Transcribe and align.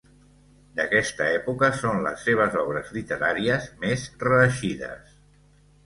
D'aquesta 0.79 1.27
època 1.33 1.69
són 1.83 2.01
les 2.07 2.25
seves 2.31 2.59
obres 2.65 2.91
literàries 2.99 3.71
més 3.87 4.11
reeixides. 4.29 5.19